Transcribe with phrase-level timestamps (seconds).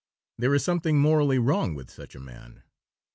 [0.39, 2.63] There is something morally wrong with such a man.